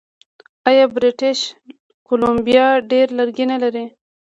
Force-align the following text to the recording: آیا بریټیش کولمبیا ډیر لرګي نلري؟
آیا 0.69 0.85
بریټیش 0.95 1.39
کولمبیا 2.07 2.65
ډیر 2.91 3.07
لرګي 3.17 3.45
نلري؟ 3.51 3.85